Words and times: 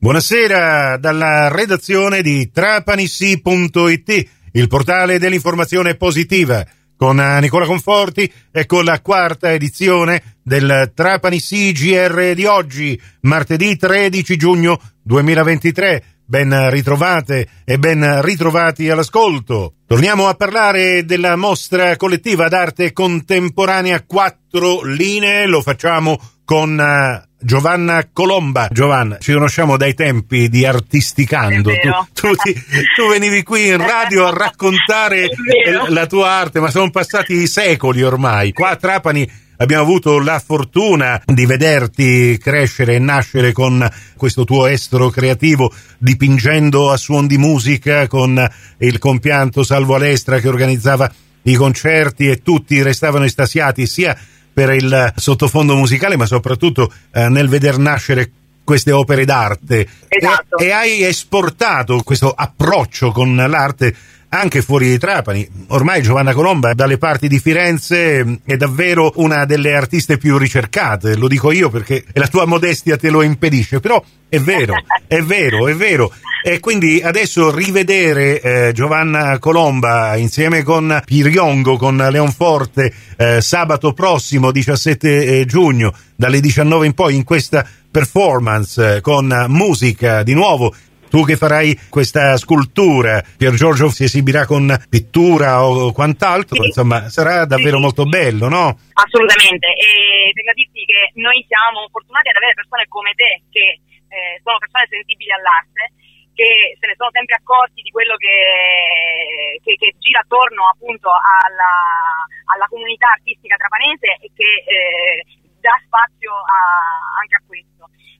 Buonasera 0.00 0.96
dalla 0.96 1.48
redazione 1.48 2.22
di 2.22 2.52
trapanissi.it, 2.52 4.28
il 4.52 4.68
portale 4.68 5.18
dell'informazione 5.18 5.96
positiva, 5.96 6.64
con 6.96 7.16
Nicola 7.16 7.66
Conforti 7.66 8.32
e 8.52 8.64
con 8.66 8.84
la 8.84 9.00
quarta 9.00 9.52
edizione 9.52 10.36
del 10.40 10.92
Trapani 10.94 11.40
CGR 11.40 12.32
di 12.34 12.44
oggi, 12.44 13.00
martedì 13.22 13.76
13 13.76 14.36
giugno 14.36 14.80
2023. 15.02 16.04
Ben 16.24 16.70
ritrovate 16.70 17.48
e 17.64 17.76
ben 17.78 18.22
ritrovati 18.22 18.88
all'ascolto. 18.90 19.78
Torniamo 19.84 20.28
a 20.28 20.34
parlare 20.34 21.04
della 21.06 21.34
mostra 21.34 21.96
collettiva 21.96 22.46
d'arte 22.46 22.92
contemporanea 22.92 24.04
Quattro 24.04 24.84
Linee, 24.84 25.46
lo 25.46 25.60
facciamo 25.60 26.20
con 26.44 26.78
eh, 26.78 27.27
Giovanna 27.40 28.08
Colomba. 28.12 28.68
Giovanna, 28.70 29.18
ci 29.18 29.32
conosciamo 29.32 29.76
dai 29.76 29.94
tempi 29.94 30.48
di 30.48 30.66
Artisticando. 30.66 31.70
Tu, 31.70 31.90
tu, 32.12 32.34
ti, 32.34 32.52
tu, 32.96 33.08
venivi 33.08 33.42
qui 33.42 33.68
in 33.68 33.76
radio 33.76 34.26
a 34.26 34.30
raccontare 34.30 35.28
la 35.88 36.06
tua 36.06 36.30
arte, 36.30 36.58
ma 36.60 36.70
sono 36.70 36.90
passati 36.90 37.46
secoli 37.46 38.02
ormai. 38.02 38.52
Qua 38.52 38.70
a 38.70 38.76
Trapani 38.76 39.30
abbiamo 39.58 39.82
avuto 39.82 40.18
la 40.18 40.40
fortuna 40.44 41.20
di 41.24 41.46
vederti 41.46 42.38
crescere 42.38 42.96
e 42.96 42.98
nascere 42.98 43.52
con 43.52 43.88
questo 44.16 44.44
tuo 44.44 44.66
estro 44.66 45.08
creativo, 45.10 45.72
dipingendo 45.98 46.90
a 46.90 46.96
suon 46.96 47.26
di 47.26 47.38
musica 47.38 48.08
con 48.08 48.44
il 48.78 48.98
compianto 48.98 49.62
Salvo 49.62 49.94
Alestra 49.94 50.40
che 50.40 50.48
organizzava 50.48 51.10
i 51.42 51.54
concerti 51.54 52.28
e 52.28 52.42
tutti 52.42 52.82
restavano 52.82 53.24
estasiati 53.24 53.86
sia 53.86 54.16
per 54.58 54.74
il 54.74 55.12
sottofondo 55.14 55.76
musicale, 55.76 56.16
ma 56.16 56.26
soprattutto 56.26 56.92
eh, 57.12 57.28
nel 57.28 57.48
veder 57.48 57.78
nascere 57.78 58.28
queste 58.64 58.90
opere 58.90 59.24
d'arte. 59.24 59.86
Esatto. 60.08 60.58
E, 60.58 60.64
e 60.64 60.70
hai 60.72 61.04
esportato 61.04 62.02
questo 62.02 62.32
approccio 62.36 63.12
con 63.12 63.36
l'arte 63.36 63.94
anche 64.30 64.62
fuori 64.62 64.88
di 64.88 64.98
Trapani. 64.98 65.46
Ormai 65.68 66.02
Giovanna 66.02 66.32
Colomba 66.32 66.74
dalle 66.74 66.98
parti 66.98 67.28
di 67.28 67.38
Firenze 67.38 68.40
è 68.44 68.56
davvero 68.56 69.12
una 69.16 69.44
delle 69.44 69.74
artiste 69.74 70.18
più 70.18 70.36
ricercate, 70.36 71.16
lo 71.16 71.28
dico 71.28 71.50
io 71.50 71.70
perché 71.70 72.04
la 72.14 72.28
tua 72.28 72.44
modestia 72.44 72.96
te 72.96 73.10
lo 73.10 73.22
impedisce, 73.22 73.80
però 73.80 74.02
è 74.28 74.38
vero, 74.38 74.74
è 75.06 75.20
vero, 75.20 75.68
è 75.68 75.74
vero. 75.74 76.12
E 76.40 76.60
quindi 76.60 77.02
adesso 77.02 77.52
rivedere 77.52 78.40
eh, 78.40 78.72
Giovanna 78.72 79.38
Colomba 79.40 80.14
insieme 80.16 80.62
con 80.62 81.02
Piriongo, 81.04 81.76
con 81.76 81.96
Leonforte, 81.96 82.92
eh, 83.16 83.40
sabato 83.40 83.92
prossimo 83.92 84.52
17 84.52 85.40
eh, 85.40 85.44
giugno 85.46 85.92
dalle 86.14 86.38
19 86.38 86.86
in 86.86 86.94
poi 86.94 87.16
in 87.16 87.24
questa 87.24 87.66
performance 87.90 88.96
eh, 88.96 89.00
con 89.00 89.46
musica 89.48 90.22
di 90.22 90.34
nuovo 90.34 90.72
tu 91.08 91.24
che 91.24 91.36
farai 91.36 91.88
questa 91.88 92.36
scultura, 92.36 93.22
Pier 93.36 93.54
Giorgio 93.54 93.88
si 93.88 94.04
esibirà 94.04 94.46
con 94.46 94.70
pittura 94.88 95.64
o 95.64 95.92
quant'altro, 95.92 96.60
sì. 96.60 96.66
insomma 96.68 97.08
sarà 97.08 97.44
davvero 97.44 97.76
sì. 97.76 97.82
molto 97.82 98.04
bello, 98.04 98.48
no? 98.48 98.78
Assolutamente, 98.92 99.66
e 99.66 100.30
tengo 100.32 100.50
a 100.50 100.54
dirti 100.54 100.84
che 100.84 101.12
noi 101.20 101.44
siamo 101.46 101.88
fortunati 101.90 102.28
ad 102.28 102.36
avere 102.36 102.54
persone 102.54 102.86
come 102.88 103.12
te 103.14 103.42
che 103.50 103.80
eh, 104.08 104.40
sono 104.42 104.58
persone 104.58 104.86
sensibili 104.88 105.32
all'arte 105.32 105.92
che 106.38 106.78
se 106.78 106.86
ne 106.86 106.94
sono 106.94 107.10
sempre 107.10 107.34
accorti 107.34 107.82
di 107.82 107.90
quello 107.90 108.14
che, 108.14 109.58
che, 109.58 109.74
che 109.74 109.90
gira 109.98 110.22
attorno 110.22 110.70
appunto 110.70 111.10
alla, 111.10 112.22
alla, 112.54 112.70
comunità 112.70 113.10
artistica 113.10 113.58
trapanese 113.58 114.22
e 114.22 114.30
che 114.38 114.46
eh, 114.46 115.18
dà 115.58 115.74
spazio 115.82 116.30
a, 116.30 117.18
anche 117.18 117.34
a 117.34 117.42
questo. 117.42 117.77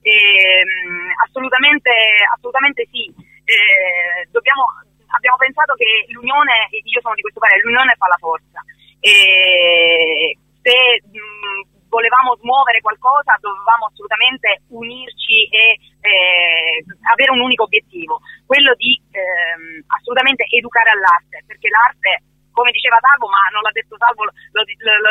Ehm, 0.09 1.13
assolutamente, 1.25 1.91
assolutamente 2.33 2.89
sì. 2.91 3.13
Eh, 3.45 4.25
dobbiamo, 4.31 4.65
abbiamo 5.13 5.37
pensato 5.37 5.75
che 5.75 6.09
l'unione, 6.09 6.69
io 6.71 7.01
sono 7.01 7.15
di 7.15 7.23
questo 7.23 7.41
parere, 7.41 7.61
l'unione 7.61 7.95
fa 7.97 8.09
la 8.09 8.17
forza. 8.17 8.61
E 9.01 10.37
se 10.63 10.77
mh, 11.05 11.89
volevamo 11.89 12.37
smuovere 12.41 12.81
qualcosa 12.81 13.37
dovevamo 13.41 13.87
assolutamente 13.87 14.63
unirci 14.69 15.49
e 15.49 15.77
eh, 16.01 16.85
avere 17.13 17.33
un 17.33 17.41
unico 17.41 17.65
obiettivo, 17.65 18.21
quello 18.47 18.73
di 18.77 18.97
eh, 19.13 19.85
assolutamente 19.87 20.45
educare 20.49 20.91
all'arte, 20.91 21.45
perché 21.47 21.69
l'arte 21.69 22.23
come 22.59 22.75
diceva 22.75 22.99
Salvo, 22.99 23.31
ma 23.31 23.39
non 23.55 23.63
l'ha 23.63 23.71
detto 23.71 23.95
Salvo, 23.95 24.27
lo, 24.27 24.33
lo, 24.51 24.63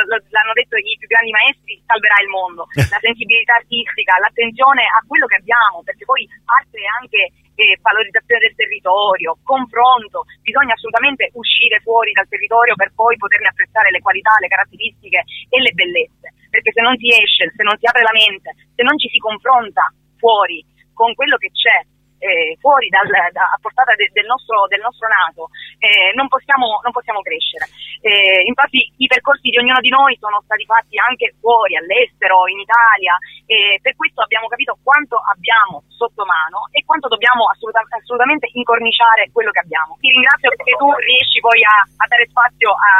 lo, 0.03 0.15
l'hanno 0.19 0.51
detto 0.51 0.75
i 0.75 0.99
più 0.99 1.07
grandi 1.07 1.31
maestri, 1.31 1.79
salverà 1.87 2.19
il 2.19 2.27
mondo. 2.27 2.67
La 2.91 2.99
sensibilità 2.99 3.55
artistica, 3.55 4.19
l'attenzione 4.19 4.83
a 4.83 4.99
quello 5.07 5.31
che 5.31 5.39
abbiamo, 5.39 5.79
perché 5.87 6.03
poi 6.03 6.27
arte 6.43 6.75
è 6.75 6.89
anche 6.99 7.21
eh, 7.55 7.79
valorizzazione 7.79 8.51
del 8.51 8.59
territorio, 8.59 9.39
confronto, 9.47 10.27
bisogna 10.43 10.75
assolutamente 10.75 11.31
uscire 11.39 11.79
fuori 11.79 12.11
dal 12.11 12.27
territorio 12.27 12.75
per 12.75 12.91
poi 12.91 13.15
poterne 13.15 13.47
apprezzare 13.47 13.91
le 13.95 14.03
qualità, 14.03 14.35
le 14.43 14.51
caratteristiche 14.51 15.23
e 15.47 15.57
le 15.63 15.71
bellezze, 15.71 16.35
perché 16.51 16.75
se 16.75 16.81
non 16.83 16.99
si 16.99 17.07
esce, 17.15 17.47
se 17.55 17.63
non 17.63 17.79
si 17.79 17.87
apre 17.87 18.03
la 18.03 18.13
mente, 18.13 18.51
se 18.75 18.83
non 18.83 18.99
ci 18.99 19.07
si 19.07 19.17
confronta 19.17 19.87
fuori 20.19 20.59
con 20.91 21.13
quello 21.15 21.37
che 21.37 21.49
c'è, 21.55 21.79
eh, 22.19 22.57
fuori 22.59 22.89
dal, 22.89 23.07
da, 23.07 23.49
a 23.53 23.57
portata 23.61 23.93
de, 23.95 24.09
del, 24.13 24.25
nostro, 24.25 24.67
del, 24.67 24.81
nostro, 24.81 25.07
nato, 25.07 25.49
eh, 25.79 26.13
non, 26.13 26.27
possiamo, 26.27 26.79
non, 26.83 26.91
possiamo, 26.91 27.21
crescere. 27.21 27.65
Eh, 28.01 28.45
infatti 28.45 28.91
i 28.97 29.07
percorsi 29.07 29.49
di 29.49 29.57
ognuno 29.57 29.79
di 29.79 29.89
noi 29.89 30.17
sono 30.19 30.41
stati 30.43 30.65
fatti 30.65 30.97
anche 30.97 31.33
fuori, 31.39 31.77
all'estero, 31.77 32.47
in 32.47 32.59
Italia, 32.59 33.17
e 33.45 33.79
per 33.81 33.95
questo 33.95 34.21
abbiamo 34.21 34.47
capito 34.47 34.77
quanto 34.83 35.17
abbiamo 35.17 35.83
sotto 35.87 36.25
mano 36.25 36.66
e 36.77 36.85
quanto 36.85 37.09
dobbiamo 37.09 37.49
assoluta, 37.49 37.81
assolutamente 37.89 38.45
incorniciare 38.53 39.33
quello 39.33 39.49
che 39.49 39.65
abbiamo. 39.65 39.97
Ti 39.97 40.13
ringrazio 40.13 40.53
perché 40.53 40.77
tu 40.77 40.87
riesci 40.93 41.41
poi 41.41 41.59
a, 41.65 41.81
a 41.81 42.05
dare 42.05 42.29
spazio 42.29 42.69
a, 42.69 42.93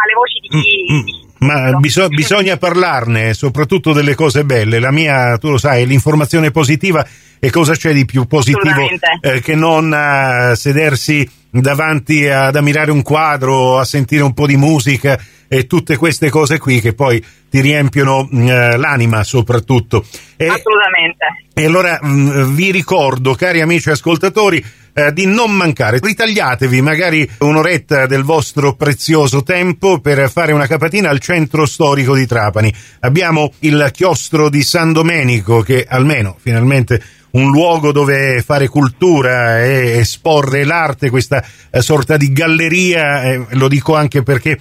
alle 0.00 0.14
voci 0.16 0.40
di 0.40 0.48
chi... 0.48 0.64
Mm, 0.88 0.96
mm. 0.96 1.04
Di 1.04 1.26
ma 1.38 1.72
biso- 1.78 2.08
bisogna 2.08 2.56
parlarne, 2.56 3.34
soprattutto 3.34 3.92
delle 3.92 4.14
cose 4.14 4.44
belle. 4.44 4.80
La 4.80 4.90
mia, 4.90 5.36
tu 5.38 5.50
lo 5.50 5.58
sai, 5.58 5.82
è 5.82 5.86
l'informazione 5.86 6.50
positiva 6.50 7.06
e 7.38 7.50
cosa 7.50 7.74
c'è 7.74 7.92
di 7.92 8.04
più 8.04 8.26
positivo 8.26 8.88
eh, 9.20 9.40
che 9.40 9.54
non 9.54 9.92
uh, 9.92 10.54
sedersi 10.54 11.37
davanti 11.50 12.26
ad 12.28 12.56
ammirare 12.56 12.90
un 12.90 13.02
quadro, 13.02 13.78
a 13.78 13.84
sentire 13.84 14.22
un 14.22 14.34
po' 14.34 14.46
di 14.46 14.56
musica 14.56 15.18
e 15.48 15.66
tutte 15.66 15.96
queste 15.96 16.28
cose 16.28 16.58
qui 16.58 16.80
che 16.80 16.92
poi 16.92 17.24
ti 17.48 17.60
riempiono 17.60 18.28
uh, 18.30 18.46
l'anima 18.76 19.24
soprattutto. 19.24 20.04
E, 20.36 20.46
Assolutamente. 20.46 21.24
E 21.54 21.64
allora 21.64 21.98
mh, 22.00 22.08
mm, 22.08 22.54
vi 22.54 22.70
ricordo, 22.70 23.34
cari 23.34 23.60
amici 23.62 23.88
ascoltatori, 23.90 24.62
eh, 24.92 25.12
di 25.12 25.26
non 25.26 25.52
mancare. 25.52 26.00
Ritagliatevi 26.02 26.80
magari 26.82 27.28
un'oretta 27.38 28.06
del 28.06 28.24
vostro 28.24 28.74
prezioso 28.74 29.42
tempo 29.42 30.00
per 30.00 30.28
fare 30.28 30.52
una 30.52 30.66
capatina 30.66 31.08
al 31.08 31.20
centro 31.20 31.66
storico 31.66 32.14
di 32.14 32.26
Trapani. 32.26 32.74
Abbiamo 33.00 33.52
il 33.60 33.90
chiostro 33.92 34.48
di 34.48 34.62
San 34.62 34.92
Domenico 34.92 35.60
che 35.60 35.86
almeno 35.88 36.36
finalmente 36.38 37.00
un 37.38 37.50
luogo 37.50 37.92
dove 37.92 38.42
fare 38.42 38.68
cultura 38.68 39.62
e 39.64 39.98
esporre 39.98 40.64
l'arte, 40.64 41.10
questa 41.10 41.44
eh, 41.70 41.80
sorta 41.80 42.16
di 42.16 42.32
galleria, 42.32 43.22
eh, 43.22 43.46
lo 43.50 43.68
dico 43.68 43.94
anche 43.94 44.22
perché 44.22 44.58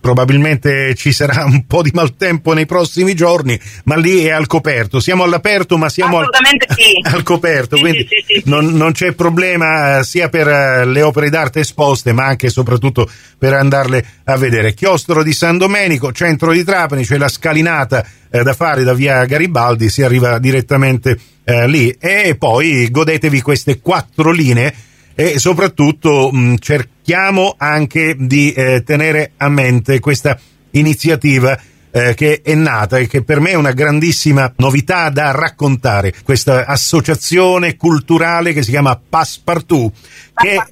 probabilmente 0.00 0.94
ci 0.94 1.12
sarà 1.12 1.44
un 1.46 1.66
po' 1.66 1.82
di 1.82 1.90
maltempo 1.92 2.52
nei 2.52 2.66
prossimi 2.66 3.14
giorni, 3.14 3.58
ma 3.84 3.96
lì 3.96 4.24
è 4.24 4.30
al 4.30 4.46
coperto. 4.46 5.00
Siamo 5.00 5.24
all'aperto, 5.24 5.76
ma 5.76 5.88
siamo 5.88 6.18
al, 6.18 6.28
sì. 6.76 6.92
al, 7.02 7.22
coperto, 7.22 7.76
sì, 7.76 7.82
quindi 7.82 8.08
sì, 8.08 8.42
non, 8.44 8.66
non, 8.72 8.92
c'è 8.92 9.12
problema 9.12 9.98
eh, 9.98 10.04
sia 10.04 10.28
per 10.28 10.48
eh, 10.48 10.84
le 10.84 11.02
opere 11.02 11.30
d'arte 11.30 11.60
esposte, 11.60 12.12
ma 12.12 12.26
anche 12.26 12.46
e 12.46 12.50
soprattutto 12.50 13.08
per 13.38 13.52
andarle 13.52 14.04
a 14.24 14.36
vedere. 14.36 14.74
Chiostro 14.74 15.22
di 15.22 15.32
San 15.32 15.58
Domenico, 15.58 16.12
centro 16.12 16.52
di 16.52 16.64
Trapani, 16.64 17.04
c'è 17.04 17.18
la 17.18 17.28
scalinata 17.28 18.04
eh, 18.30 18.42
da 18.42 18.52
fare 18.52 18.84
da 18.84 18.94
via 18.94 19.24
Garibaldi, 19.24 19.88
si 19.88 20.02
arriva 20.02 20.38
direttamente 20.38 21.18
eh, 21.44 21.66
lì 21.66 21.90
e 21.98 22.36
poi 22.38 22.90
godetevi 22.90 23.40
queste 23.40 23.80
quattro 23.80 24.30
linee 24.30 24.74
e 25.20 25.40
soprattutto 25.40 26.30
mh, 26.30 26.58
cerchiamo 26.60 27.56
anche 27.58 28.14
di 28.16 28.52
eh, 28.52 28.84
tenere 28.84 29.32
a 29.38 29.48
mente 29.48 29.98
questa 29.98 30.38
iniziativa 30.70 31.58
eh, 31.90 32.14
che 32.14 32.40
è 32.40 32.54
nata 32.54 32.98
e 32.98 33.08
che 33.08 33.24
per 33.24 33.40
me 33.40 33.50
è 33.50 33.54
una 33.54 33.72
grandissima 33.72 34.52
novità 34.58 35.08
da 35.10 35.32
raccontare, 35.32 36.14
questa 36.22 36.66
associazione 36.66 37.74
culturale 37.74 38.52
che 38.52 38.62
si 38.62 38.70
chiama 38.70 38.96
Passepartout, 39.08 39.92
che, 40.34 40.62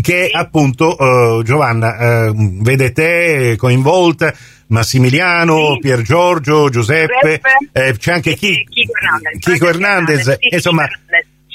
che 0.00 0.30
appunto 0.32 0.96
uh, 0.98 1.42
Giovanna 1.42 2.30
uh, 2.30 2.62
vede 2.62 2.92
te 2.92 3.56
coinvolta, 3.58 4.32
Massimiliano, 4.68 5.74
sì. 5.74 5.80
Pier 5.80 6.00
Giorgio, 6.00 6.70
Giuseppe, 6.70 7.40
eh, 7.72 7.94
c'è 7.98 8.12
anche 8.12 8.34
chi, 8.34 8.66
Chico 8.70 8.92
Hernandez, 8.98 9.38
Chico 9.38 9.68
Hernandez 9.68 10.38
sì, 10.38 10.54
insomma 10.54 10.86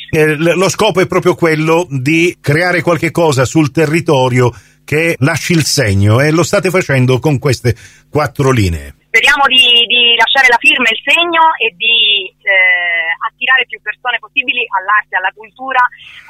eh, 0.10 0.36
lo 0.36 0.70
scopo 0.70 1.02
è 1.02 1.08
proprio 1.08 1.36
quello 1.36 1.86
di 1.90 2.38
creare 2.40 2.82
qualche 2.82 3.12
cosa 3.12 3.46
sul 3.46 3.72
territorio 3.72 4.52
che 4.86 5.18
lasci 5.20 5.52
il 5.52 5.66
segno 5.66 6.22
e 6.22 6.32
lo 6.32 6.44
state 6.44 6.70
facendo 6.70 7.20
con 7.20 7.40
queste 7.40 7.76
quattro 8.10 8.52
linee. 8.52 8.96
speriamo 9.08 9.44
di, 9.48 9.84
di, 9.86 10.16
lasciare 10.16 10.48
la 10.48 10.58
firma 10.60 10.88
e 10.88 10.96
il 10.96 11.02
segno 11.04 11.44
e 11.60 11.76
di 11.76 12.32
eh, 12.40 13.12
attirare 13.28 13.66
più 13.68 13.82
persone 13.82 14.18
possibili 14.20 14.64
all'arte, 14.80 15.18
alla 15.18 15.32
cultura, 15.36 15.84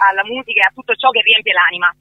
alla 0.09 0.25
musica 0.25 0.65
e 0.65 0.69
a 0.69 0.73
tutto 0.73 0.95
ciò 0.95 1.09
che 1.09 1.21
riempie 1.21 1.53
l'anima. 1.53 1.94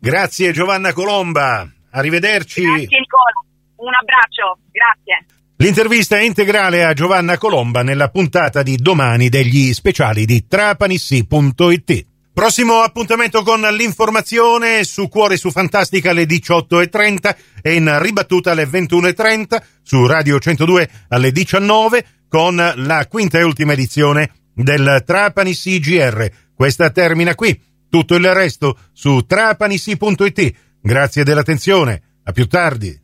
Grazie 0.00 0.52
Giovanna 0.52 0.94
Colomba, 0.94 1.68
arrivederci. 1.90 2.62
Grazie 2.64 2.98
Nicola, 2.98 3.38
un 3.76 3.92
abbraccio, 3.92 4.58
grazie. 4.72 5.41
L'intervista 5.62 6.18
è 6.18 6.22
integrale 6.22 6.84
a 6.84 6.92
Giovanna 6.92 7.38
Colomba 7.38 7.84
nella 7.84 8.08
puntata 8.08 8.64
di 8.64 8.74
domani 8.74 9.28
degli 9.28 9.72
speciali 9.72 10.24
di 10.24 10.48
trapanissi.it. 10.48 12.06
Prossimo 12.32 12.80
appuntamento 12.80 13.44
con 13.44 13.60
l'informazione 13.60 14.82
su 14.82 15.06
Cuore 15.06 15.36
su 15.36 15.52
Fantastica 15.52 16.10
alle 16.10 16.24
18.30 16.24 17.36
e 17.62 17.74
in 17.74 17.96
ribattuta 18.00 18.50
alle 18.50 18.64
21.30 18.64 19.62
su 19.84 20.04
Radio 20.04 20.40
102 20.40 20.90
alle 21.10 21.30
19 21.30 22.06
con 22.28 22.56
la 22.56 23.06
quinta 23.06 23.38
e 23.38 23.44
ultima 23.44 23.74
edizione 23.74 24.32
del 24.52 25.04
Trapani 25.06 25.54
CGR. 25.54 26.28
Questa 26.56 26.90
termina 26.90 27.36
qui. 27.36 27.56
Tutto 27.88 28.16
il 28.16 28.34
resto 28.34 28.76
su 28.92 29.20
trapanissi.it. 29.24 30.54
Grazie 30.82 31.22
dell'attenzione. 31.22 32.02
A 32.24 32.32
più 32.32 32.48
tardi. 32.48 33.01